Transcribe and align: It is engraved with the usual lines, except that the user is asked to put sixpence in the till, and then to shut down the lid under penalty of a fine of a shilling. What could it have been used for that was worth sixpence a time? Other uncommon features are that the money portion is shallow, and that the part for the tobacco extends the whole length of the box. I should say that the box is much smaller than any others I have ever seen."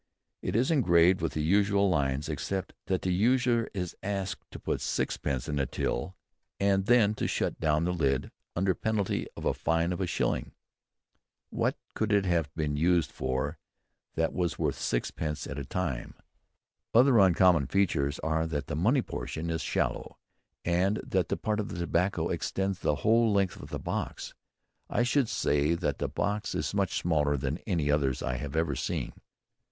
It 0.41 0.55
is 0.55 0.71
engraved 0.71 1.21
with 1.21 1.33
the 1.33 1.43
usual 1.43 1.87
lines, 1.87 2.27
except 2.27 2.73
that 2.87 3.03
the 3.03 3.13
user 3.13 3.69
is 3.71 3.95
asked 4.01 4.49
to 4.49 4.57
put 4.57 4.81
sixpence 4.81 5.47
in 5.47 5.57
the 5.57 5.67
till, 5.67 6.15
and 6.59 6.87
then 6.87 7.13
to 7.13 7.27
shut 7.27 7.59
down 7.59 7.83
the 7.83 7.93
lid 7.93 8.31
under 8.55 8.73
penalty 8.73 9.27
of 9.37 9.45
a 9.45 9.53
fine 9.53 9.93
of 9.93 10.01
a 10.01 10.07
shilling. 10.07 10.53
What 11.51 11.77
could 11.93 12.11
it 12.11 12.25
have 12.25 12.51
been 12.55 12.75
used 12.77 13.11
for 13.11 13.59
that 14.15 14.33
was 14.33 14.57
worth 14.57 14.73
sixpence 14.79 15.45
a 15.45 15.53
time? 15.65 16.15
Other 16.95 17.19
uncommon 17.19 17.67
features 17.67 18.17
are 18.23 18.47
that 18.47 18.65
the 18.65 18.75
money 18.75 19.03
portion 19.03 19.51
is 19.51 19.61
shallow, 19.61 20.17
and 20.65 20.97
that 21.05 21.29
the 21.29 21.37
part 21.37 21.59
for 21.59 21.65
the 21.65 21.77
tobacco 21.77 22.29
extends 22.29 22.79
the 22.79 22.95
whole 23.05 23.31
length 23.31 23.61
of 23.61 23.69
the 23.69 23.77
box. 23.77 24.33
I 24.89 25.03
should 25.03 25.29
say 25.29 25.75
that 25.75 25.99
the 25.99 26.09
box 26.09 26.55
is 26.55 26.73
much 26.73 26.97
smaller 26.97 27.37
than 27.37 27.59
any 27.67 27.91
others 27.91 28.23
I 28.23 28.37
have 28.37 28.55
ever 28.55 28.75
seen." 28.75 29.13